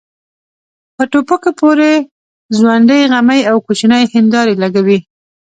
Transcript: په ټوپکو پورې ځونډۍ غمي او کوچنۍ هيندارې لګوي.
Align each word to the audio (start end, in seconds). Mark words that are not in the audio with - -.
په 0.95 1.03
ټوپکو 1.11 1.49
پورې 1.59 1.91
ځونډۍ 2.57 3.01
غمي 3.11 3.41
او 3.49 3.55
کوچنۍ 3.65 4.03
هيندارې 4.13 4.53
لګوي. 4.63 4.99